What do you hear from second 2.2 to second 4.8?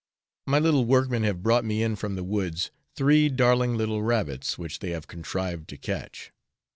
woods three darling little rabbits which